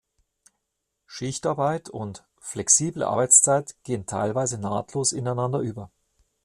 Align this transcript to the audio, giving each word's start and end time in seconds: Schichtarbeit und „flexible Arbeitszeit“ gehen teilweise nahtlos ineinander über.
Schichtarbeit 1.05 1.87
und 1.91 2.25
„flexible 2.39 3.03
Arbeitszeit“ 3.03 3.75
gehen 3.83 4.07
teilweise 4.07 4.57
nahtlos 4.57 5.11
ineinander 5.11 5.59
über. 5.59 5.91